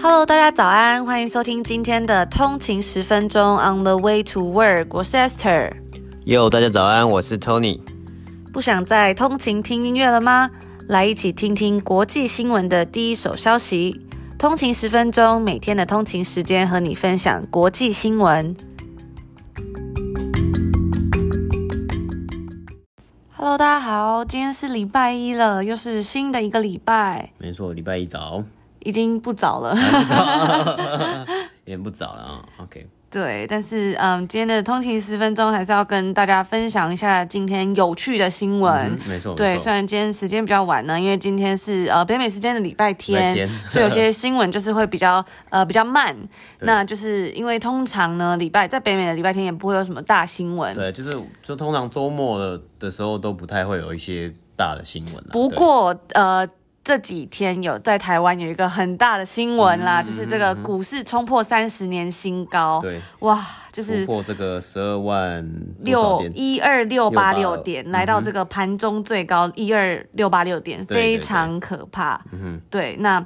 [0.00, 5.72] Hello，大家早安，欢迎收听今天的通勤十分钟 On the way to work，我是 Esther。
[6.24, 7.80] Yo，大家早安，我是 Tony。
[8.52, 10.50] 不想再通勤听音乐了吗？
[10.86, 14.00] 来一起听听国际新闻的第一手消息。
[14.38, 18.54] 通勤十分钟，每天的通勤时间和你分享国际新闻。
[23.34, 27.32] Hello，大家好，今天是礼拜一了，又是新的一个礼拜。
[27.38, 28.44] 没错，礼拜一早。
[28.80, 31.26] 已经不早了，不早
[31.64, 32.44] 有点不早了啊。
[32.62, 38.74] OK，对，但是嗯，今天的通勤十分钟还是要跟大家分享一下今天有趣的新闻。
[38.92, 46.16] 嗯、没错，对，虽然今天时间比较晚呢，因为今天是呃北美时间的礼拜天，天所以有些新闻就是会比较呃比较慢。
[46.60, 50.74] 那就是因为通常呢，礼拜在北美的礼拜天也不会有什么大新闻。
[50.74, 55.24] 对，就是就通常周末的的时候都不太会有一些大的新闻。
[55.30, 56.48] 不过呃。
[56.88, 62.80] 这几天有在台湾有一个很大的新闻啦，嗯、就是这个股市冲破三十年新高。
[62.80, 65.46] 对，哇，就是破这个十二万
[65.80, 72.18] 六一二六八六点，嗯、来到这个盘中最高一二六八六点，非常可怕。
[72.32, 73.22] 嗯对，那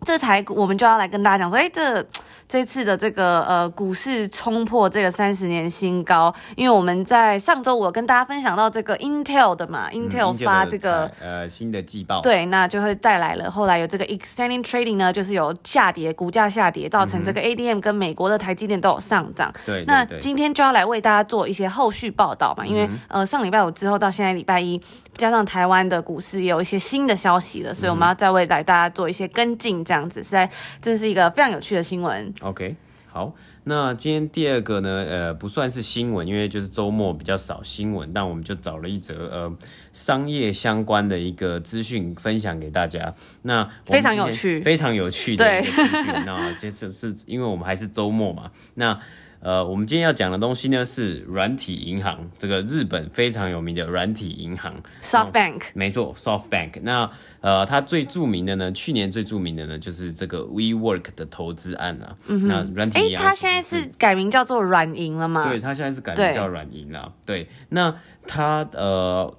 [0.00, 2.02] 这才我们就要来跟大家讲说，哎，这。
[2.48, 19.52] 这次的这个呃股市冲破这个三十年新高，因为我们在上周我跟大家分享到这个 Intel 的嘛、嗯、，Intel 发这个呃新的季报，对，那就会带来了后来有这个 extending trading 呢，就是有下跌，股价下跌，造成这个 ADM 跟美国的台积电都有上涨。
[19.64, 24.80] 对、嗯，那今天就要来为大家做一些后续报道嘛，因为呃上礼拜五之后到现在礼拜一，
[25.16, 30.48] 加上台湾的股市也有一些新的消息了，所以我们要再为来大家做一些跟进，这样子实在
[30.80, 32.32] 这是一个非常有趣的新闻。
[32.40, 33.34] OK，好，
[33.64, 39.56] 那今天第二个呢，呃，不算是新闻，因为就是周末比较少新闻，但我们就找了一则呃
[39.92, 43.14] 商业相关的一个资讯分享给大家。
[43.42, 46.06] 那非常有趣，非常有趣的一个资讯。
[46.26, 49.00] 那其实是因为我们还是周末嘛，那。
[49.40, 55.62] 呃，我们今天要讲的东西呢是软体银行，这个日本非常有名的软体银行，SoftBank。
[55.74, 56.80] 没错，SoftBank。
[56.82, 57.08] 那
[57.42, 62.16] 呃，它最著名的呢，去年最著名的呢就是这个 WeWork 的投资案啊。
[62.26, 62.48] 嗯哼。
[62.48, 65.48] 那软体银行，哎，它现在是改名叫做软银了吗？
[65.48, 67.12] 对，它现在是改名叫软银了。
[67.24, 67.94] 对，对，那
[68.26, 69.32] 它呃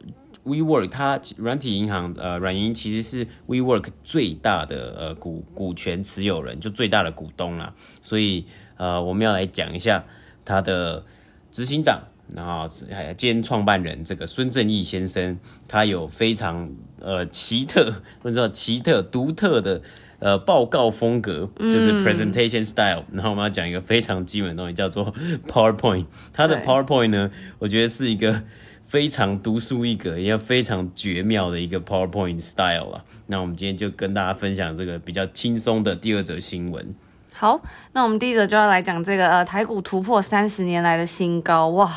[0.46, 8.46] ，WeWork 它软体银行呃软银其实是 WeWork 最大的呃股股权持有人，就最大的股东啦，所以。
[8.78, 10.06] 呃，我们要来讲一下
[10.46, 11.04] 他的
[11.52, 12.02] 执行长，
[12.34, 12.68] 然后
[13.18, 19.82] 兼创办人这个孙正义先生，他有非常呃奇特或者说奇特独特的
[20.20, 23.06] 呃报告风格，就是 presentation style。
[23.12, 25.14] 然后我们要讲一个非常基本的东西，叫做
[25.48, 26.06] PowerPoint。
[26.34, 28.44] 他的 PowerPoint 呢，我觉得是一个
[28.84, 33.06] 非常独树一格，也非常绝妙的一个 PowerPoint style 啊。
[33.28, 36.96] 那我们今天就跟大家分享这个比较轻松的第二则新闻。
[37.38, 37.60] 好，
[37.94, 41.92] 那我们第一则就要来讲这个呃台股突破三十年来的新高，哇，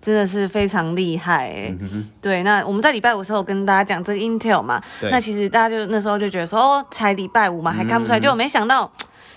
[0.00, 1.74] 真的是非常厉害哎。
[1.80, 8.90] 嗯、对，那我们在礼拜五的时候跟大家讲这个 Intel 嘛，那其实大家就那时候就觉得说，哦，才礼拜五嘛，还看不出来，嗯、结果没想到。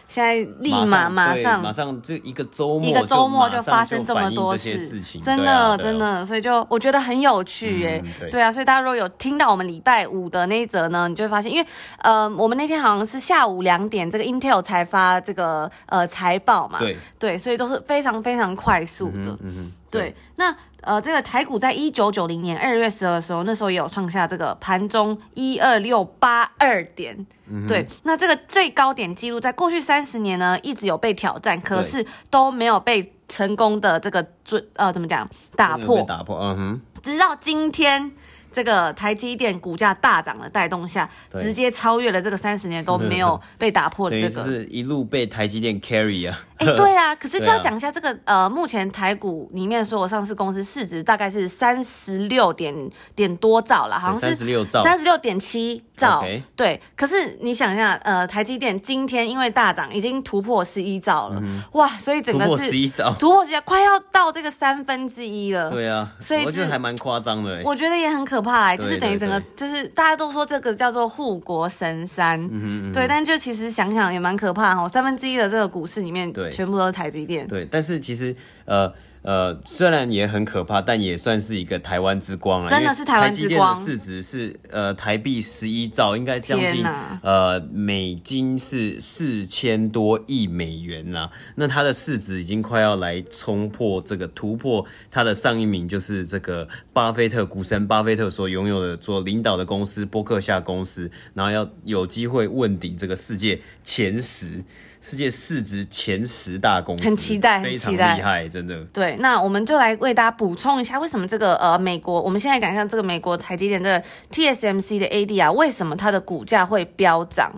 [0.10, 2.02] 现在立马马上马上。
[2.02, 5.00] 就一个周末一个周末就发生这么多事。
[5.00, 8.04] 情，真的真的，所以就我觉得很有趣耶。
[8.32, 8.42] 对。
[8.42, 11.68] 啊，所以大家如果有听到我们礼拜五的那一则呢，你就会发现，因为
[12.00, 16.98] 呃我们那天好像是下午两点，这个 Intel 才发这个呃财报嘛，对。
[17.20, 20.56] 对，所以都是非常非常快速的，嗯对，那。
[20.82, 27.14] 呃，这个台股在一九九零年二月十二的时候，那时候也有创下这个盘中一二六八二点，
[27.50, 38.14] 嗯、对，那这个最高点记录在过去三十年呢，一直有被挑战，可是都没有被成功的这个准呃怎么讲打破，打破，嗯哼，直到今天。
[38.52, 46.36] 这个台积电股价大涨的带动下，直接超越了这个三十年都没有 被打破的这个，是一路被台积电 carry 啊。
[46.60, 52.74] 哎， 对啊，可是就要讲一下这个、啊、呃，目前台股里面所有上市公司市值大概是三十六点
[53.16, 56.24] 点多兆了，好像是三十六兆，三十六点七兆。
[56.56, 65.70] 对，可是你想一下，呃，台积电今天因为大涨，已经突破十一兆了，嗯、哇，所以整个是突破十一兆，突破十一，快要到这个三分之一了。
[65.70, 67.62] 对啊，所以我觉得还蛮夸张的。
[67.64, 68.40] 我觉得也很可。
[68.40, 78.36] 怕哎，就是等于整个，就是大家都说这个叫做护国神山，嗯哼嗯哼对，但就其实想想也蛮可怕哦，三分之一的这个股市里面，对，全部都是台积电，对，但是其实
[78.66, 78.92] 呃
[79.22, 82.70] 呃，虽然也很可怕，但也算是一个台湾之光啊！
[82.70, 83.76] 真的是台湾之光。
[83.76, 86.86] 台积电的市值是呃台币十一兆，应该将近
[87.22, 91.30] 呃美金是四千多亿美元啦。
[91.56, 104.64] 那它的市值已经快要来冲破这个突破它的上一名，就是这个巴菲特股神巴菲特所拥有的做领导的公司波克夏公司，然后要有机会问鼎这个世界前十。
[105.02, 108.84] 世界市值前十大公司，很期待，非常厉害，真的。
[108.94, 117.52] 对，那我们就来为大家补充一下，为什么这个呃美国，我们现在讲一下这个美国台积电这个 TSMC 的 AD 啊为什么它的股价会飙涨？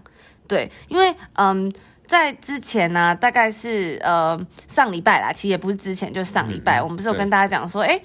[0.47, 1.71] 对，因为嗯，
[2.05, 7.99] 在之前呢、啊，大概是呃上礼拜啦，其实也不是之前，就是上礼拜，嗯、我们不是有跟大家讲说，哎。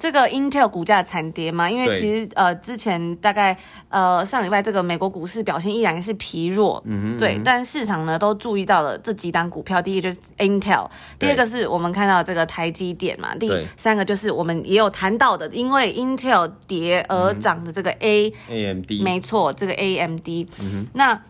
[0.00, 3.54] 这个 Intel 股价惨跌嘛，因为其实呃之前大概
[3.90, 10.88] 呃上礼拜这个美国股市表现依然是疲弱，嗯哼，对，但市场呢都注意到了这几档股票，第一个就是 Intel，
[11.18, 20.28] 第二个是我们看到这个台积电嘛，第三个就是我们也有谈到的，因为 Intel 跌而涨的这个 A AMD，没错，这个 AMD，
[20.60, 21.22] 嗯哼，那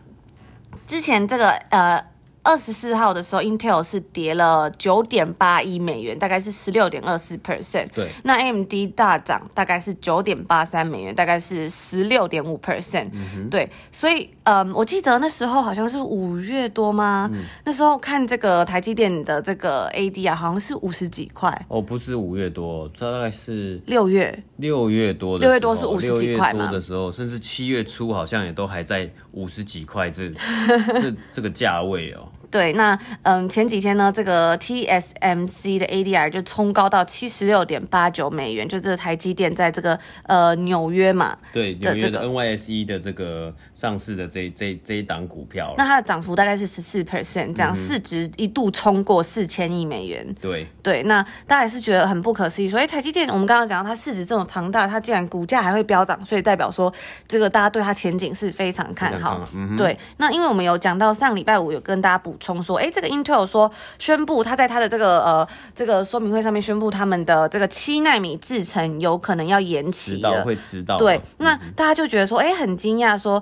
[0.87, 2.10] 之前这个呃。
[2.43, 7.87] 二十四号的时候，Intel 是跌了九点八一美元，大概是十六点二四 percent。
[7.93, 13.09] 对，那 AMD 大涨，大概是九点八三美元，大概是十六点五 percent。
[13.49, 17.29] 对，所以，嗯，我记得那时候好像是五月多吗？
[17.31, 21.65] 嗯、那时候看这个台积电的这个 AD 啊，好像是五十几块。
[21.67, 24.43] 哦，不是五月多，大概是六月。
[24.57, 32.27] 六月多的，六月多是五十几块多的时候，甚至七月初好像也都还在五十几块这这这个价位哦。
[32.51, 50.35] 对，那嗯，前几天呢，这个 TSMC 的 ADR 就冲高到七十六点八九美元，就这个台积电在这个呃纽约嘛，对，纽约的 NYSE 的这个上市的这这这一档股票，那它的涨幅大概是十四 percent，这样、嗯、市值一度冲过四千亿美元。
[50.41, 56.93] 对对，那大家也是觉得很不可思议，所以台积电我们刚刚讲到它市值这么庞大，它竟然股价还会飙涨，所以代表说
[57.29, 59.37] 这个大家对它前景是非常看好。
[59.39, 62.37] 看嗯、对，那因为我们有讲到上礼拜五有跟大家补。
[62.41, 70.97] 充说，哎，这个 Intel 说宣布，他在他的这个呃这个说明会上面宣布，他们的这个七纳米制程有可能要延期迟到会迟到。
[70.97, 73.41] 对，那大家就觉得说，哎，很惊讶，说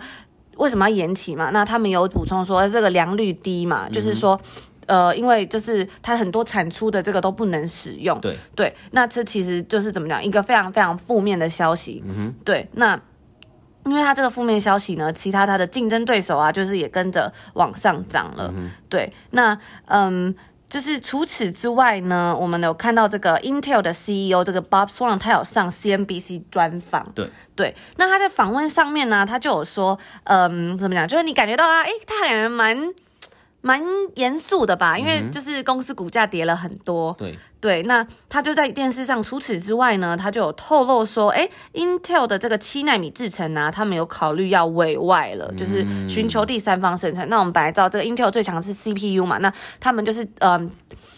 [0.58, 1.50] 为什么要延期嘛？
[1.52, 4.40] 那他们有补充说，这个良率低嘛，嗯、就是说，
[4.86, 8.20] 呃，因为就是它很多产出的这个都不能使用。
[8.20, 12.04] 对对，那这其实就是怎么讲，一个非常非常负面的消息。
[12.06, 13.00] 嗯哼，对，那。
[13.86, 18.54] 因为他这个负面消息呢，其他他的竞争对手啊，就是也跟着往上涨了。
[18.56, 20.36] 嗯、对，那嗯，
[20.70, 27.06] 就是除此之外呢，我们有看到这个 Intel 的 CEO 这个 Bob Swan，他有上 CNBC 专访。
[27.16, 31.08] 对对，那他在访问上面呢，他就有说，嗯，怎么讲？
[31.08, 32.94] 就是你感觉到啊，诶，他感觉蛮。
[33.62, 33.84] 蛮
[34.16, 37.14] 严肃的吧，因为就是公司股价跌了很多。
[37.18, 39.22] 对对，那他就在电视上。
[39.22, 47.28] 除此之外呢，他就有透露说，哎，Intel 的这个七纳米制程啊，他们有考虑要委外了，就是寻求第三方生产。
[47.28, 50.72] 那我们本来知道这个 Intel 最强的是 CPU 嘛，那他们就是嗯。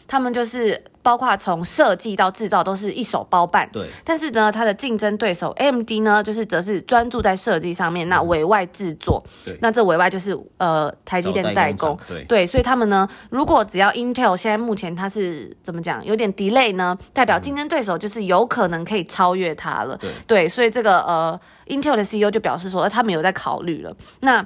[0.07, 3.87] 他们就是包括从设计到制造都是一手包办，对。
[4.03, 9.57] 但是呢，它的竞争对手 AMD 呢，就是则是专注在设计上面，那委外制作，对。
[9.61, 12.23] 那这委外就是呃台积电代工，对。
[12.25, 20.09] 对，所以他们呢，如果只要 Intel 现在目前它是怎么讲，有点 delay 呢，代表竞争对手就是有可能可以超越它了，对。
[20.27, 24.45] 对，所以这个呃 Intel 的 CEO 就表示说，他们有在考虑了，那。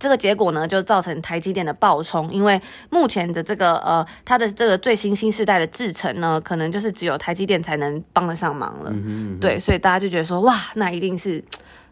[0.00, 8.90] 这个结果呢，就造成台积电的暴冲，因为目前的这个呃，它的这个最新新世代的制程呢，可能就是只有台积电才能帮得上忙了。
[8.90, 9.40] 嗯哼嗯哼。
[9.40, 11.44] 对，所以大家就觉得说，哇，那一定是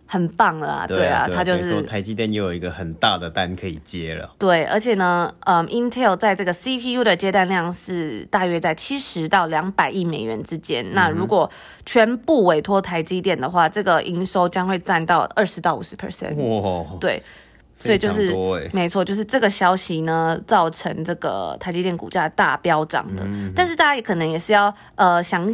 [0.06, 0.86] 很棒了啊！
[0.86, 4.32] 对啊，它就是说台积电又有一个很大的单可以接了。
[4.38, 10.82] 对，而且呢，嗯，Intel 在这个 CPU 的接单量是大约在七十到两百亿美元之间。
[10.82, 10.94] 嗯。
[10.94, 11.50] 那如果
[11.84, 16.34] 全部委托台积电的话，这个营收将会占到二十到五十 percent。
[16.36, 17.22] 哇，对。
[17.78, 18.34] 所以就是
[18.72, 23.22] 没错，就是这个消息呢，造成这个台积电股价大飙涨的。
[23.24, 25.46] 嗯、但是大家也可能也是要呃想，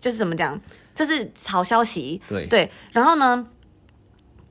[0.00, 0.58] 就是怎么讲，
[0.94, 2.22] 这是好消息。
[2.28, 2.70] 对对。
[2.92, 3.44] 然后呢，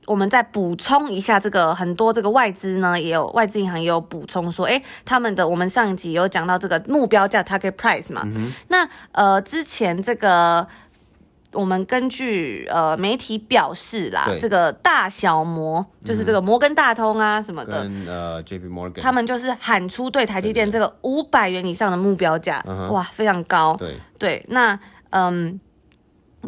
[0.06, 8.22] 我们再补充一下，这个很多这个外资呢，也有外资银行也有补充说，哎，他们的我们上一集有讲到这个目标价 target price 嘛。
[8.26, 10.66] 嗯、那呃之前这个。
[11.54, 23.76] 我们根据呃媒体表示啦，这个大小摩就是这个摩根大通啊什么的，跟呃 JP Morgan，他们就是喊出对台积电这个五百元以上的目标价，哇，非常高。
[23.78, 23.96] 对。
[24.18, 24.78] 对，那
[25.10, 25.58] 嗯，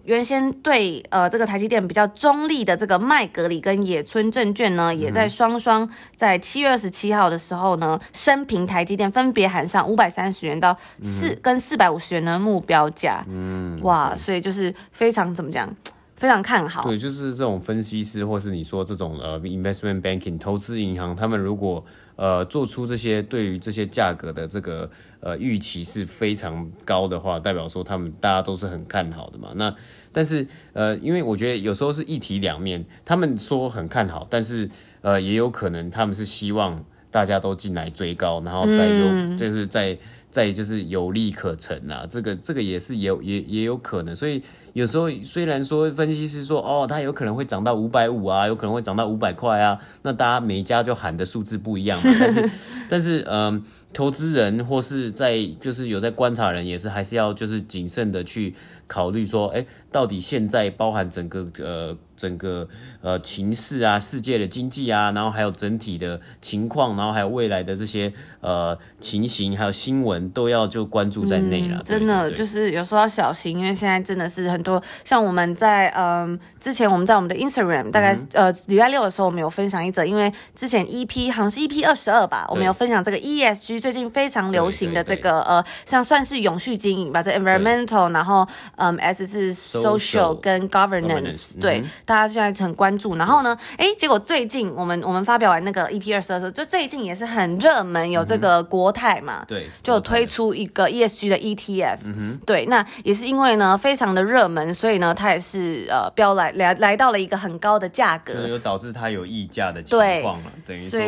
[0.05, 13.25] 原先对呃这个台积电比较中立的这个麦格里跟野村证券呢，也在双双在七月二十七号的时候呢，升评台积电，分别喊上五百三十元到四跟四百五十元的目标价。
[13.29, 15.73] 嗯，哇，所以就是非常怎么讲？
[16.17, 21.85] 非常看好，对，就是这种分析师，或是你说这种呃，investment banking 投资银行，他们如果
[22.17, 24.89] 呃做出这些对于这些价格的这个
[25.21, 29.53] 呃预期是非常高的话，代表说他们大家都是很看好的嘛。
[29.57, 29.75] 那
[30.13, 34.71] 但是呃，因为我觉得有时候是一体两面，他们说很看好，但是
[35.03, 39.99] 呃也有可能他们是希望大家都进来追高，然后再用、嗯、就是在。
[40.35, 52.51] 再就是有利可乘啊，这个这个也是也有也也有可能，所以有时候虽然说分析师说哦，它有可能会涨到五百五啊，有可能会涨到五百块啊，那大家每一家就喊的数字不一样嘛，但是
[52.91, 53.63] 但是嗯、呃，
[53.93, 58.57] 投资人或是在就是有在观察人也是还是要就是谨慎的去
[58.89, 61.97] 考虑说，哎，到底现在包含整个呃。
[62.17, 62.69] 整个
[63.03, 71.83] 呃情势啊，世界的经济啊，然后还有整体的情况，然后还有未来的这些呃情形，还有新闻都要就关注在内了。
[71.85, 91.81] 真的就是有时候要小心，因为现在真的是很多像我们在嗯、呃、之前我们在我们的 Instagram 大概、嗯、呃礼拜六的时候，我们有分享一则，因为之前 EP 好像是 EP 二十二吧，我们有分享这个 ESG 最近非常流行的这个呃像算是永续经营吧，这 environmental，然后嗯 S 是 social 跟 governance，对。
[91.81, 111.01] 嗯大家现在很关注，然后呢，哎，结果最近我们我们发表完那个 EP 二十二的时候，就最近也是很热门，有这个国泰嘛，嗯、对，就推出一个 ESG 的 ETF，嗯，对，那也是因为呢非常的热门，所以呢它也是呃飙来来来到了一个很高的价格，所以有导致它有溢价的情况了，等于说。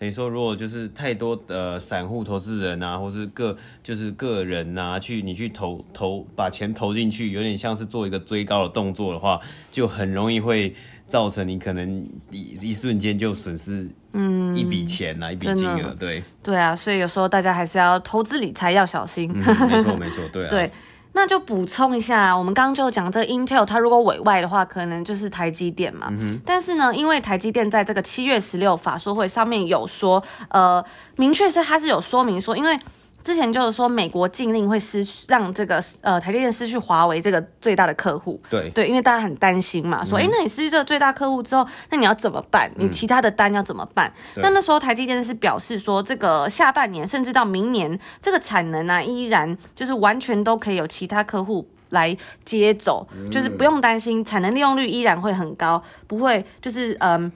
[0.00, 9.40] 等于说，如果就是太多的散户投资人啊，或是个就是个人啊，去你去投投把钱投进去，有点像是做一个追高的动作的话，
[9.72, 10.72] 就很容易会
[11.08, 20.50] 造成你可能一一瞬间就损失嗯一笔钱啊，嗯、一笔金额，对对啊，所以有时候大家还是要投资理财要小心，嗯、 没错没错，对啊。
[20.50, 20.70] 对
[21.12, 26.08] 那就补充一下，我们刚刚就讲这个 Intel，它如果委外的话，可能就是台积电嘛。
[26.10, 30.84] 嗯、但是呢，因为台积电在这个七月十六法说会上面有说，呃，
[31.16, 32.78] 明确是它是有说明说，因为。
[33.28, 38.40] 之前就是说，美国禁令会失去让这个呃台积电失去华为这个最大的客户。
[38.48, 42.72] 对对，因为大家很担心嘛，说哎、嗯，那你失去这个最大客户之后，那你要怎么办？
[42.76, 44.10] 你其他的单要怎么办？
[44.36, 52.16] 嗯、那那时候台积电是表示说，这个下半年甚至到明年，这个产能啊，依然就是完全都可以有其他客户来
[52.46, 57.24] 接走，嗯、就是不用担心，产能利用率依然会很高，不会就是嗯。
[57.24, 57.32] 呃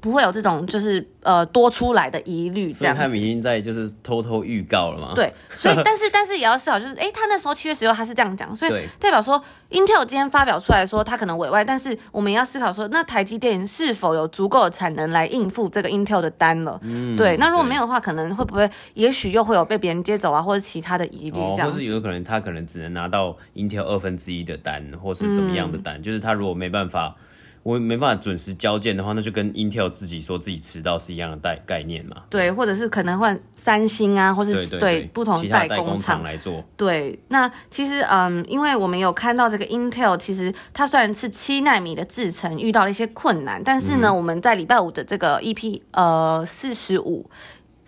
[0.00, 2.96] 不会有这种就是呃多出来的疑虑，这样。
[2.96, 5.12] 他们已经在就是偷偷预告了嘛。
[5.14, 16.78] 对，所以 但是但是也要思考，就是哎，他那时候七月十六他是这样讲，所以代表说 Intel 今天发表出来说他可能委外，但是我们也要思考说，那台积电是否有足够的产能来应付这个 Intel 的单了？
[16.82, 17.36] 嗯，对。
[17.36, 21.70] 那如果没有的话，可能会不会也许又会有被别人接走啊，或者其他的疑虑这样？
[21.70, 25.98] 或是有可能他可能只能拿到 Intel 二分之一的单，或是怎么样的单？
[25.98, 27.14] 嗯、就是他如果没办法。
[27.62, 32.16] 我没办法准时交件的话，那就跟 Intel 自己说自己迟到是一样的概概念嘛。
[32.30, 36.64] 对，或者是可能换三星啊，或是对，不同代工厂来做。
[36.76, 47.28] 对，那其实嗯，因为我们有看到这个 Intel，其实它虽然是七纳米的制程遇到了一些困难，但是呢，嗯、我们在礼拜五的这个 EP 呃四十五。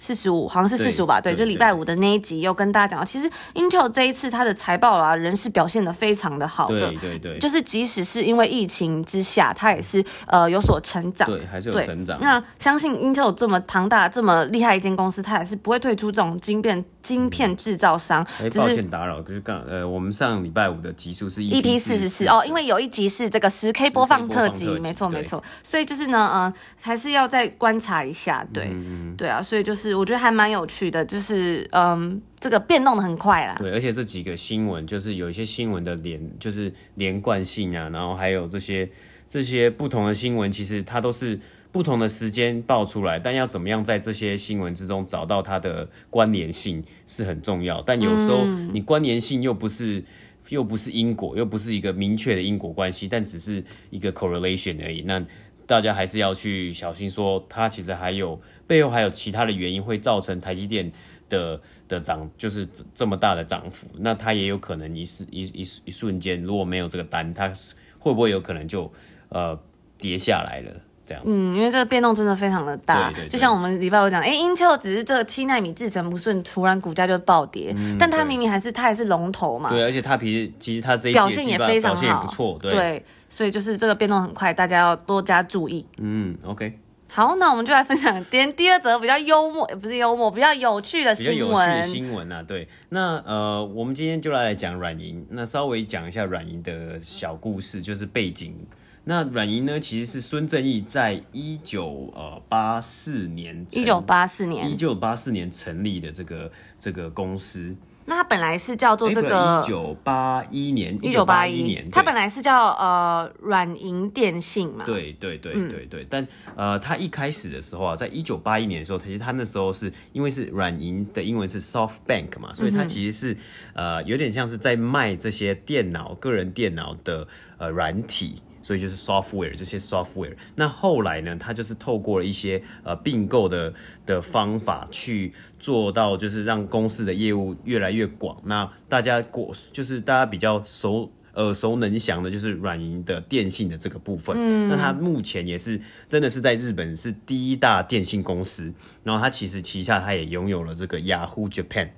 [0.03, 1.21] 四十五，好像是四十五吧？
[1.21, 6.89] 对，对，就礼拜五的那一集又跟大家讲到，其实 Intel 这一次它的财报啊，仍是表现的非常的好的。
[6.89, 11.29] 对对对，就是即使是因为疫情之下，它也是呃有所成长。
[11.29, 12.19] 对，还是有成长。
[12.21, 18.27] 那相信 Intel 这么庞大、这么厉害一间公司，它也是不会退出这种晶片晶片制造商。
[18.41, 25.41] 哎、嗯，抱歉打扰，就是刚呃，我们上礼拜五的集数是 EP 四十四哦，因为有一集是这个十 K 播放特辑，没错没错。
[25.63, 28.45] 所以就是呢，呃，还是要再观察一下。
[28.53, 30.93] 对，嗯、对啊，所以就是我觉得还蛮有趣。
[30.93, 33.57] 的就是嗯，这个变动的很快啦。
[33.59, 38.89] 对，而且这几个新闻就是有一些新闻的连，就是连贯性啊，然后还有这些
[39.29, 47.81] 这些不同的新闻，其实它都是不同的时间爆出来，但要怎么样在这些新闻之中找到它的关联性是很重要。
[47.81, 50.05] 但有时候你关联性又不是
[50.51, 55.03] 又不是因果，又不是一个明确的因果关系，但只是一个 correlation 而已。
[55.03, 55.25] 那
[55.73, 58.38] 大家还是要去小心，说它其实还有。
[58.64, 60.91] 背后还有其他的原因会造成台积电
[61.29, 63.87] 的的涨，就是这么大的涨幅。
[63.99, 67.52] 那它也有可能一时一一一瞬间，如果没有这个单，它
[67.99, 68.91] 会不会有可能就
[69.29, 69.59] 呃
[69.99, 70.81] 跌下来了？
[71.12, 71.33] 这样子。
[71.33, 79.69] 嗯，因为这个变动真的非常的大，对对对，就像我们礼拜五讲，哎、欸，Intel 只是这个七纳米制程不顺，突然股价就暴跌，嗯、但它明明还是它还是龙头嘛。
[79.69, 85.87] 对，而且它其实其实它这一表现也非常好，表现也不错，对，对，所以就是这个变动很快，大家要多加注意。
[85.99, 86.78] 嗯，OK。
[87.14, 91.35] 好，那我们就来分享今天第二则比较幽默，不是幽默，比较有趣的新闻。
[91.35, 92.66] 比较有趣的新闻啊，对。
[92.88, 98.57] 那呃，我们今天就来讲软银，那稍微讲一下软银的小故事，就是背景。
[99.05, 107.75] 那软银呢，其实是孙正义在一九呃八四年，一九八四年，一九八四年成立的这个这个公司。
[108.05, 114.85] 那它本来是叫做这个一九八一年，一九八一年，它本来是叫呃软银电信嘛。
[114.85, 123.35] 对对对对对，嗯、但呃，它一开始的时候啊，在一九八一年的时候，其实它那时候是因为是软银的英文是 SoftBank 嘛，所以它其实是、
[123.75, 127.27] 嗯、呃有点像是在卖这些电脑、个人电脑的
[127.59, 128.43] 呃软体。
[128.62, 133.75] 所以就是 software 这些 software，那后来呢，它就是透过了一些呃并购的
[134.07, 138.40] 的方法去做到，就是让公司的业务越来越广。
[138.45, 144.37] 那大家过就是大家比较熟耳熟能详的，就是软银的电信的这个部分。
[144.38, 148.73] 嗯，那它目前也是真的是在日本是第一大电信公司。
[149.02, 151.88] 然后它其实旗下它也拥有了这个雅虎 Japan。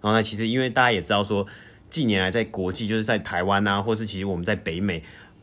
[0.00, 1.46] 然后呢，其实因为大家也知道说，
[1.90, 5.02] 近年来在国际就是在台湾啊，或是其实我们在北美。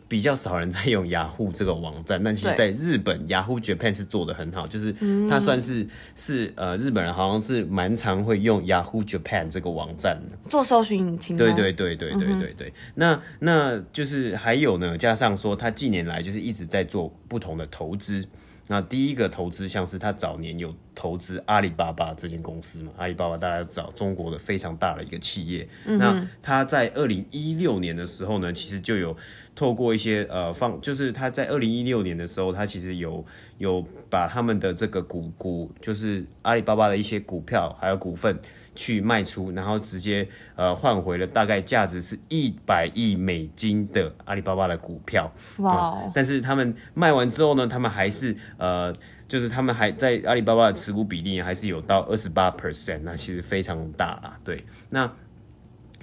[0.10, 4.92] 比较少人在用雅虎这个网站，但其实在日本，雅虎 Japan 是做的很好，就是
[5.30, 11.38] 它算是是呃日本人好像是蛮常会用雅虎 Japan 这个网站的，做搜寻引擎。
[11.38, 18.28] 对对对对对对对，嗯、那那就是还有呢，加上说他近年来就是一直在做不同的投资。
[18.72, 25.68] 那第一个投资像是他早年有投资阿里巴巴这间公司嘛，阿里巴巴大家知道中国的非常大的一个企业。
[25.86, 29.18] 嗯、那他在二零一六年的时候呢，其实就有
[29.60, 33.26] 透过一些呃放，就是他在二零一六年的时候，他其实有
[33.58, 38.40] 有把他们的这个股股，就是阿里巴巴的一些股票还有股份。
[38.76, 40.26] 去卖出，然后直接
[40.56, 45.30] 呃换回了大概价值是一百亿美金的阿里巴巴的股票。
[45.58, 46.06] 哇、wow.
[46.06, 46.12] 嗯！
[46.16, 48.94] 但是他们卖完之后呢，他们还是呃，
[49.28, 54.40] 就是他们还在阿里巴巴的持股比例还是有到二十八 percent，那其实非常大啦。
[54.46, 55.12] 对，那。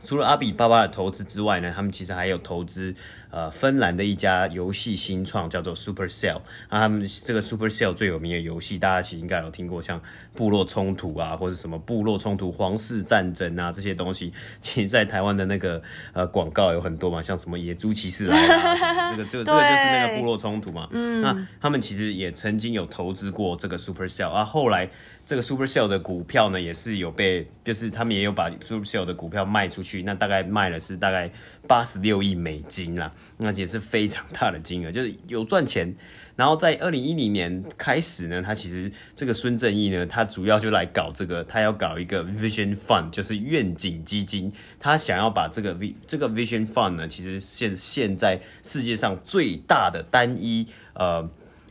[0.07, 2.95] 除了阿里巴巴的投资之外呢，他们其实还有投资
[3.33, 6.43] 呃芬兰的一家游戏新创叫做 Supercell。
[6.71, 10.01] 那他们这个 Supercell 最有名的游戏，大家其实应该有听过，像
[10.33, 15.83] 部落冲突啊，或者什么部落冲突、皇室战争啊这些东西，其实在台湾的那个
[16.13, 20.87] 呃广告有很多嘛，像什么野猪骑士来啊，这个这个这个就是那个部落冲突嘛。
[20.93, 24.89] 嗯，那他们其实也曾经有投资过这个 Supercell 啊，后来。
[25.27, 31.29] 这个 Supercell 的股票呢，也是有被，就是他们也有把 Supercell 的股票卖出去，那大概卖了是大概
[31.67, 35.93] 八十六亿美金啦，那也是非常大的金额，就是有赚钱。
[36.37, 51.29] 然后在二零一零年开始呢，他其实这个孙正义呢，他主要就来搞这个，他要搞一个 Vision Fund，就是愿景基金，他想要把这个 V 这个 Vision Fund 呢，其实现现在世界上最大的单一呃。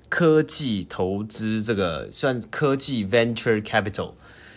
[0.10, 4.14] 科技投资这个算科技 venture capital，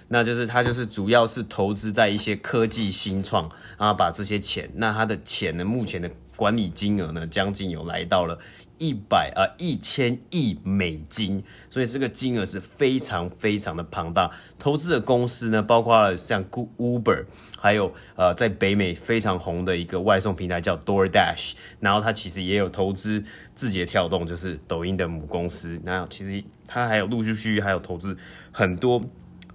[0.08, 8.38] 那就是它就是主要是投资在一些科技新创，啊把这些钱，那它的钱呢，目前的管理金额呢，将近有来到了
[8.79, 14.31] 一百啊一千亿美金，所以这个金额是非常非常的庞大。
[14.57, 17.24] 投资的公司呢，包括了像 Uber。
[17.61, 23.24] 还有呃，在北美非常红的一个外送平台叫 DoorDash，然后它其实也有投资
[23.57, 25.81] 字节跳动，就是抖音的母公司。
[25.83, 28.16] 那其实它还有陆陆续续还有投资
[28.53, 29.03] 很多，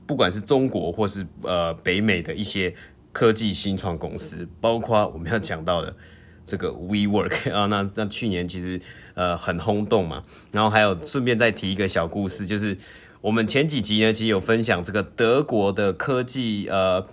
[0.05, 2.75] 不管是中国或是呃北美的一些
[3.13, 5.95] 科技新创公司，包括我们要讲到的
[6.45, 8.81] 这个 WeWork 啊，那那去年其实
[9.13, 10.23] 呃很轰动嘛。
[10.51, 12.77] 然后还有顺便再提一个小故事，就是
[13.21, 17.05] 我们前几集呢其实有分享这个德国的科技呃。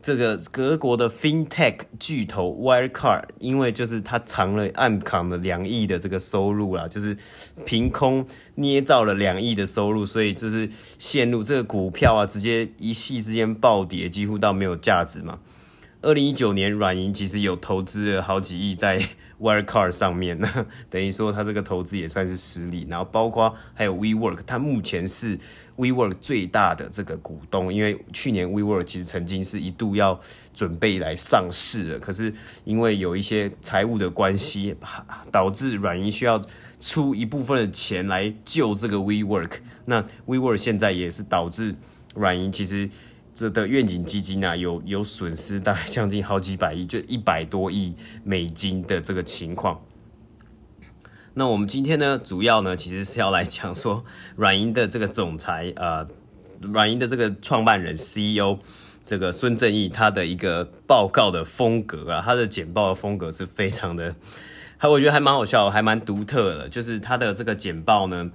[0.00, 7.18] 这个德国的 FinTech 巨头 Wirecard，因为就是他藏了暗藏了两亿的这个收入啦，就是
[7.66, 8.24] 凭空
[8.54, 10.70] 捏造了两亿的收入，所以就是
[11.00, 15.40] 陷入这个股票啊，直接一夕之间暴跌，几乎到没有价值嘛。
[16.02, 19.02] 二零一九年软银其实有投资了好几亿在。
[19.38, 25.38] Wirecard 上面呢， 等于说他这个投资也算是失利，然后包括还有 WeWork，他目前是
[25.76, 30.20] WeWork 最大的这个股东，因为去年 WeWork 其实曾经是一度要
[30.52, 32.34] 准备来上市了，可是
[32.64, 34.74] 因为有一些财务的关系，
[35.30, 36.42] 导致软银需要
[36.80, 39.52] 出一部分的钱来救这个 WeWork，
[39.84, 41.76] 那 WeWork 现在也是导致
[42.16, 42.90] 软银其实。
[43.38, 49.80] 这的愿景基金啊，有有损失，大概将近好几百亿，就一百多亿美金的这个情况。
[51.34, 56.04] 那我们今天呢，主要呢其实是要来讲说软银的这个总裁，呃，
[56.60, 58.58] 软银的这个创办人 CEO
[59.06, 64.16] 这个孙正义他的一个报告的风格啊，他的简报的风格是非常的，
[64.76, 68.32] 还我觉得还蛮好笑，还蛮独特的，就是他的这个简报呢。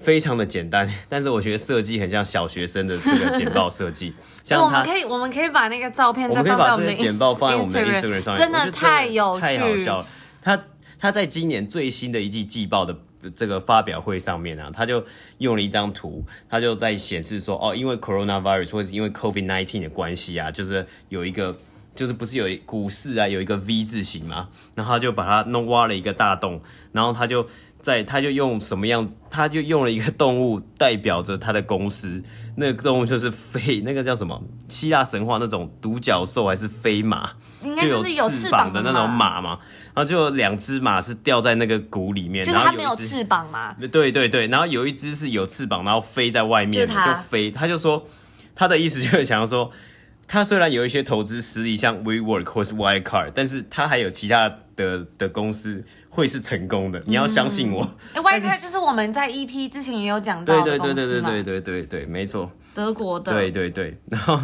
[0.00, 4.12] 非常的简单， 但是我觉得设计很像小学生的这个简报设计。
[4.42, 10.06] 像我们可以，我们可以把那个照片再放在我们的简报放在我们的 Instagram 上面，真的太有趣，太好笑了。
[10.42, 10.60] 他
[10.98, 12.96] 他在今年最新的一季季报的
[13.36, 15.04] 这个发表会上面啊，他就
[15.38, 21.54] 用了一张图，他就在显示说，哦，因为 Coronavirus 或者因为 COVID nineteen 的关系啊，就是有一个，
[21.94, 27.46] 就是不是有股市啊有一个 V 字形嘛，然后他就把它弄挖了一个大洞，然后他就。
[27.82, 29.10] 在，他就用什么样？
[29.30, 32.22] 他就用了一个动物代表着他的公司，
[32.56, 34.42] 那个动物就是飞，那个叫什么？
[34.68, 37.30] 希腊神话那种独角兽还是飞马？
[37.62, 39.58] 应该就是有翅膀的那种马嘛。
[39.94, 43.74] 然后就两只马是掉在那个谷里面，就是它没有翅膀嘛？
[43.90, 47.50] 对对对，然后有一只是有翅膀，然后飞在外面，就，就飞。
[47.50, 48.06] 他就说，
[48.54, 49.70] 他的意思就是想要说。
[50.32, 57.82] 他虽然有一些投资实力，像 WeWork 或是 Wirecard，但是他还有其他的的公司会是成功的，你要相信我。
[58.12, 63.96] 哎、嗯欸、，Wirecard 就是我们在 EP 之前也有讲到的，对对对对对对对对对，没错，德国的，对对对。
[64.10, 64.38] 然后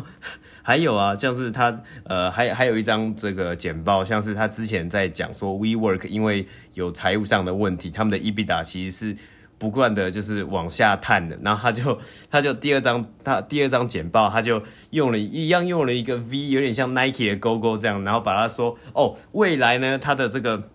[0.62, 9.16] 还有啊，像是他呃，还还有一张这个简报，像是他之前在讲说 WeWork 因为有财务上的问题，他们的 EBITDA 其实是。
[9.58, 11.98] 不断的就是往下探的，然后他就
[12.30, 20.68] 他就第二张他第二张简报，他就用了一样用了一个 V，有点像 Nike 的勾勾这样，然后把它说哦，未来呢，它的这个。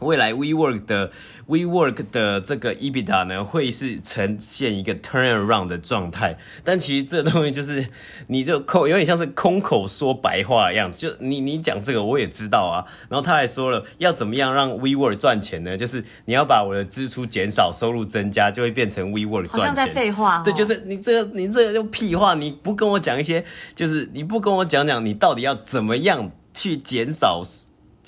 [0.00, 1.10] 未来 WeWork 的
[1.46, 7.86] WeWork 的这个 EBITDA 呢，会是呈现一个 turnaround 的状态，但其实这东西就是
[8.28, 15.76] 你就口有点像是空口说白话的样子，就你你讲这个我也知道啊，然后他还说了要怎么样让 WeWork 赚钱呢？
[15.76, 19.60] 就是你要把我的支出减少，收入增加，就会变成 WeWork 赚钱。
[19.60, 20.42] 好像在废话哦。
[20.44, 27.42] 对，就是你这个你这个就屁话，你不跟我讲一些，就是你不跟我讲讲你到底要怎么样去减少。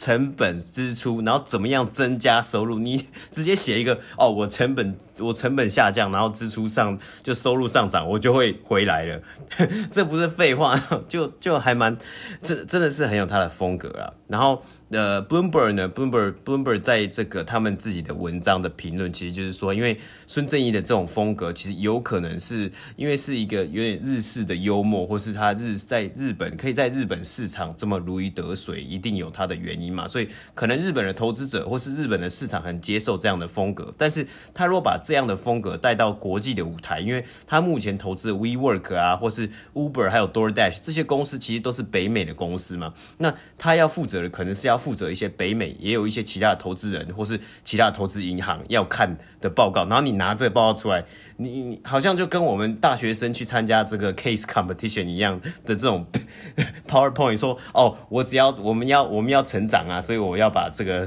[0.03, 2.77] 成本支出，然后怎么样增加收入？
[2.81, 9.23] 你直接写一个哦，我成本我成本下降，然后支出上就收入上涨，我就会回来了。
[9.93, 11.97] 这不是废话，就就还蛮，
[12.43, 14.11] 这真的是很有他的风格啊。
[14.33, 14.62] 然后。
[14.95, 30.07] 呃，Bloomberg 呢？Bloomberg Bloomberg 在这个他们自己的文章的评论，其实就是说，因为孙正义的这种风格，其实有可能是因为是一个有点日式的幽默，或是他日在日本可以在日本市场这么如鱼得水，一定有他的原因嘛。
[30.07, 44.78] 所以可能日本的投资者或是日本的市场很接受这样的风格，但是他如果把这样的风格带到国际的舞台，因为他目前投资的 WeWork 啊，或是 Uber 还有 DoorDash 这些公司，其实都是北美的公司嘛，那他要负责可能是要。
[44.82, 51.04] 负责一些北美，也有一些其他的投资人或是其他的投资银行要看的报告，然后你拿这个报告出来，
[51.37, 56.04] 你好像就跟我们大学生去参加这个 case competition 一样的这种
[56.88, 61.06] PowerPoint 说，哦，我只要我们要我们要成长啊，所以我要把这个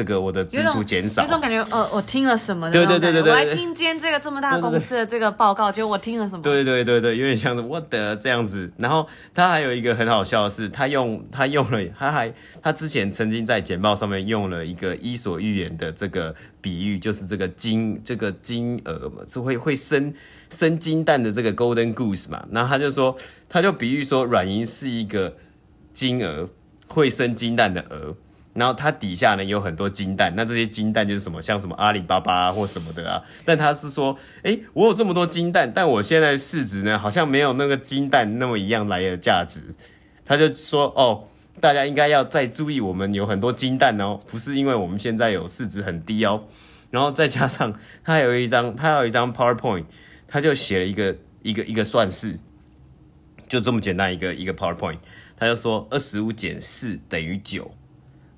[0.00, 1.22] 这个我的支出减少。
[1.22, 2.70] 有种感觉，呃，我听了什么？
[2.70, 6.42] 对对对对对，我来听今天这个这么大公司的这个报告，结果我听了什么？
[6.42, 8.72] 对对对对，有点像是我的这样子。
[8.78, 12.32] 然后他还有一个很好笑的是，他用他用了，他还
[12.62, 20.14] 他之前曾经在简报上面用了一个伊索寓言的这个比喻，就是这个金这个金鹅嘛，是会会生
[20.48, 22.42] 生金蛋的这个 Golden Goose 嘛。
[22.50, 23.14] 然后他就说，
[23.50, 25.36] 他就比喻说软银是一个
[25.92, 26.48] 金鹅，
[26.88, 28.16] 会生金蛋的鹅。
[28.54, 33.22] 然后它底下呢有很多金蛋，那这些金蛋就是什么，像什么阿里巴巴啊或什么的啊。
[33.44, 39.74] 但他是说，哎，我有这么多金蛋，但我现在市值呢好像没有那个金蛋那么一样来的价值。
[40.24, 41.24] 他就说，哦。
[41.60, 46.44] 大家应该要再注意，我们有很多金蛋哦，不是因为我们现在有市值很低哦。
[46.90, 49.84] 然后再加上他有一张， 他有一张 PowerPoint，
[50.26, 52.38] 他就写了一个一个一个算式，
[53.46, 55.00] 就这么简单一个一个 PowerPoint，
[55.36, 57.74] 他就说二十五减四等于九。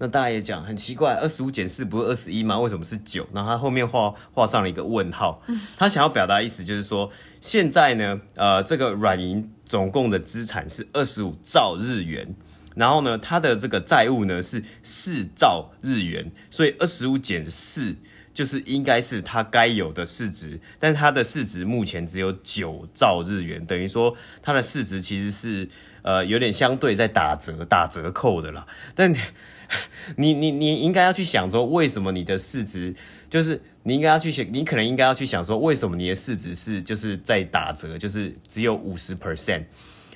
[0.03, 2.59] 那大家也讲很奇怪，二十五减四不是二十一吗？
[2.59, 3.25] 为什么是九？
[3.33, 5.41] 然后他后面画画上了一个问号，
[5.77, 7.09] 他想要表达意思就是说，
[7.41, 12.35] 现在呢，呃，这个软银总共的资产是二十五兆日元。
[12.75, 17.95] 然后呢，它的这个债务呢是四兆日元，所以二十五减四
[18.35, 25.69] 就是应该是它该有的市值，但它的市值目前只有九兆日元，等于说它的市值其实是
[26.03, 28.67] 呃有点相对在打折打折扣的啦。
[28.97, 29.15] 但
[30.17, 32.95] 你你你应该要去想说，为什么你的市值
[33.31, 39.65] 就是你应该要去想，你可能应该要去想说，为什么你的市值是就是在打折，就是只有五十 percent。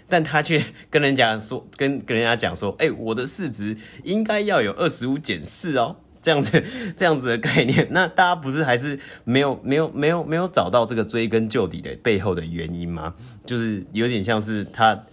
[0.09, 6.63] 但他却 跟人家说，跟跟人家讲说，哎、我的市值应该要有二十五减四哦，这样子
[6.97, 7.89] 这样子的概念。
[7.91, 13.15] 那大家不是还是没有没有没有没有找到这个追根究底的背后的原因吗？
[13.45, 15.05] 就是有点像是他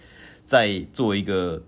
[0.45, 1.63] 在做一个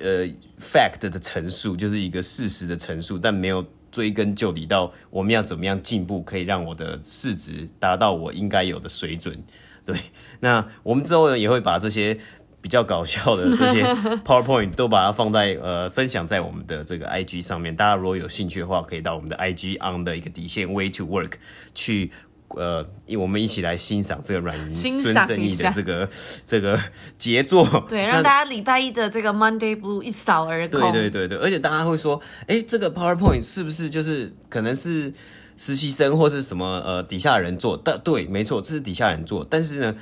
[0.00, 0.26] 呃
[0.60, 9.42] fact 的陈述，就是一个事实的陈述，但没有追根究底到我们要怎么样进步，可以让我的市值达到我应该有的水准。
[9.84, 9.96] 对，
[10.40, 12.18] 那我们之后呢也会把这些。
[12.62, 13.82] 比较搞笑的 这些
[14.22, 21.32] PowerPoint 都把它放在呃分享在我们的这个 IG 上面，大家如果有兴趣的话，可以到我们的 IG on 的一个底线 Way to Work
[21.74, 22.12] 去
[22.56, 22.84] 呃，
[23.18, 26.08] 我们一起来欣赏这个软银孙正义的这个
[26.44, 26.78] 这个
[27.16, 30.80] 杰作，对，让大家礼拜一的这个 Monday Blue 一扫而空。
[30.80, 35.12] 对对对对，而且大家会说，哎、欸，这个 PowerPoint 是不是就是可能是
[35.56, 37.76] 实习生或是什么呃底下人做？
[37.76, 39.96] 但对，没错，这是底下人做，但是呢。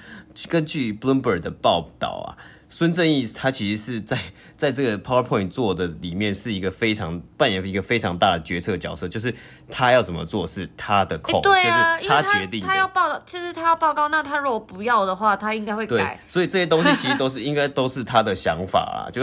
[0.48, 4.16] 根据 Bloomberg 的报道啊，孙正义他其实是在
[4.56, 9.34] 在这个 PowerPoint 做的里面是一个非常扮演一个非常大的决策角色，就是
[9.70, 15.96] 他要怎么做是他的欸、对啊，就是他决定他，他要报，就是他要报告，那他如果不要的话，他应该会改。
[15.96, 19.22] 对，所以这些东西其实都是应该都是他的想法啊， 就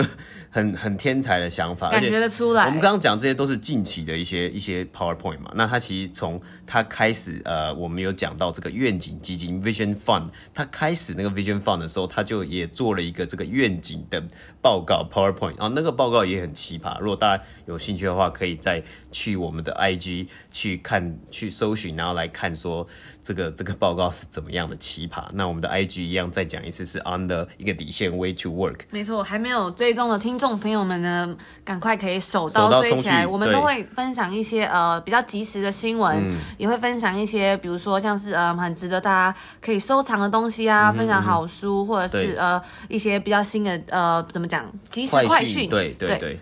[0.52, 2.66] 很很天才的想法，感觉得出来。
[2.66, 11.16] 我们刚刚讲这些都是近期的一些一些 PowerPoint 嘛，那他其实从他开始呃，我们有讲到这个愿景基金 Vision Fund，他开始。
[11.16, 14.22] 那个 Vision Fund 的时候，他就也做了一个这个愿景的
[14.62, 17.00] 报告 PowerPoint 啊，那个报告也很奇葩。
[17.00, 22.88] 如果大家有兴趣的话，可以再去我们的 IG 去看、去搜寻，然后来看说
[23.22, 25.26] 这个这个报告是怎么样的奇葩。
[25.34, 28.82] 那我们的 IG 一样再讲一次，是 on the 一个底线 Way to Work。
[28.92, 33.28] 没错，还没有追踪的听众朋友们呢，赶快可以手刀追起来。
[33.28, 40.92] 我们都会分享一些呃比较及时的新闻，嗯，也会分享一些比如说像是呃很值得大家可以收藏的东西啊。
[40.96, 46.40] 分享好书，或者是呃一些比较新的呃怎么讲及时快讯，对对对对，对。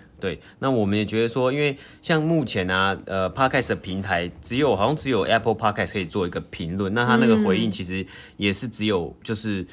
[0.60, 8.06] 那我们也觉得说，因为像目前啊呃 Podcast 的平台只有好像只有 Apple Podcast 可以做一个评论，那它那个回应其实
[8.38, 9.66] 也是只有就是。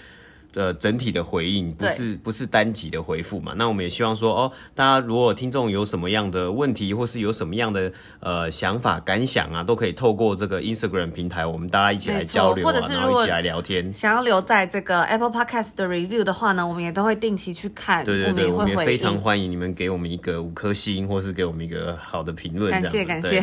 [0.54, 3.54] 呃，整体的回应不是不是单集的回复嘛？
[3.56, 13.92] 那我们也希望说，哦，大家如果听众有什么样的问题，或是有什么样的呃想法感想啊，都可以透过这个 Instagram 平台，我们大家一起来交流啊，或者是然后一起来聊天。
[13.92, 18.04] 想要留在这个 Apple Podcast 的 review 的话呢，我们也都会定期去看。
[18.04, 22.70] 对对对，我们也，我们也非常欢迎你们给我们一个五颗星，或是给我们一个好的评论。
[22.72, 23.40] 感谢感谢，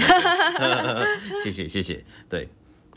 [1.43, 2.50] 谢谢谢谢，对。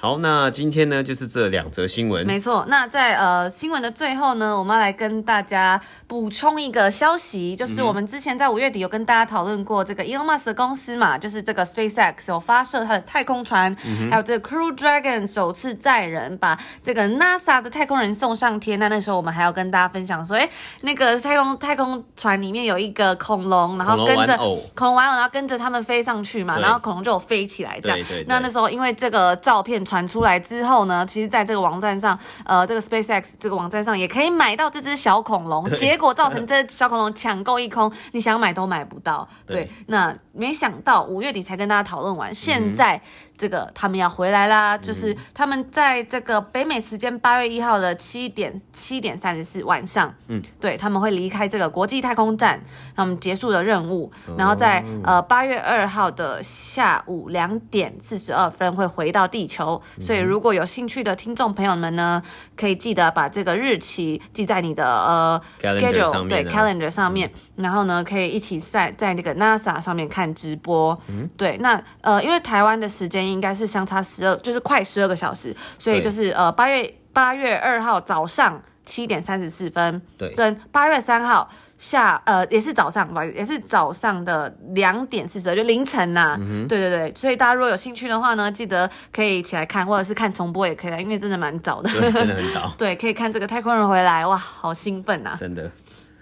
[0.02, 2.26] 好，那今天呢，就是这两则新闻。
[2.26, 18.78] 没错，那在呃新闻的最后呢，我们要来跟大家补充一个消息，就是我们之前在五月底有跟大家讨论过这个 Elon Musk 的公司嘛，就是这个 SpaceX 有发射它的太空船，嗯、还有这个 Crew Dragon 首次载人把这个 NASA 的太空人送上天。
[18.78, 20.48] 那那时候我们还要跟大家分享说，哎，
[20.80, 24.34] 那个太空太空船里面有一个恐龙，然后跟着
[24.74, 27.98] 恐龙玩偶，然后跟着他们飞上去嘛，然后恐龙就有飞起来这样。
[27.98, 28.24] 对对对。
[28.26, 29.84] 那那时候因为这个照片。
[29.90, 39.26] 传出来之后呢，其实在这个网站上，呃，这个 SpaceX 这个网站上也可以买到这只小恐龙，结果造成这小恐龙抢购一空，你想买都买不到。
[39.44, 42.94] 对，对那没想到五月底才跟大家讨论完，现在。
[42.96, 43.00] 嗯
[43.40, 52.60] 这个他们要回来啦，就是他们在这个北美时间八月一号的七点七点三十四晚上，嗯，对，他们会离开这个国际太空站，
[52.94, 59.80] 他们结束了任务，然后在呃八月二号的下午两点四十二分会回到地球。
[59.98, 62.22] 所以如果有兴趣的听众朋友们呢，
[62.58, 70.94] 可以记得把这个日期记在你的呃 schedule 对 calendar 上面，然后呢可以一起在在那个 NASA 上面看直播。
[71.08, 73.29] 嗯，对，那呃因为台湾的时间。
[73.32, 95.70] 应该是相差十二，就是快十二个小时，所以就是呃八月八月二号早上七点三十四分，对，跟八月三号下呃也是早上吧，也是早上的两点四十二，就凌晨呐、啊嗯，对对对，所以大家如果有兴趣的话呢，记得可以起来看，或者是看重播也可以，因为真的蛮早的，真的很早， 对，可以看这个太空人回来，哇，好兴奋呐，真的。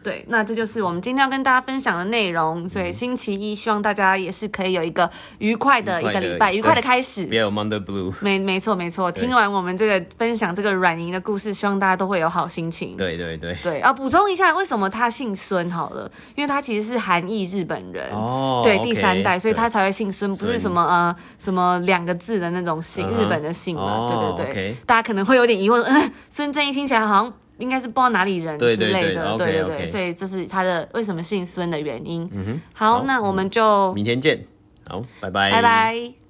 [0.08, 2.66] 对，那这就是我们今天要跟大家分享的内容。
[2.66, 7.26] 所以星期一，希望大家也是可以有一个愉快的一个礼拜，愉快的开始。
[7.26, 8.14] 别有 Monday Blue。
[8.22, 12.96] 没没错没错，听完我们这个分享这个软银的故事，希望大家都会有好心情。
[12.96, 13.80] 对对对对。
[13.80, 15.70] 啊，补充一下，为什么他姓孙？
[15.70, 24.34] 好了，因为他其实是韩裔日本人哦，对，第三代，所以他才会姓孙，不是什么呃什么两个字的那种姓，日本的姓嘛。
[24.36, 24.76] 对对对。
[24.86, 27.32] 大家可能会有点疑惑，嗯，孙正义听起来好像。
[27.58, 29.90] 应该是不知道哪里人之类的，对对对，对对对，okay, okay.
[29.90, 32.28] 所以这是他的为什么姓孙的原因。
[32.32, 34.44] 嗯哼，好，好，那我们就明天见，
[34.88, 36.27] 好，拜拜，拜拜。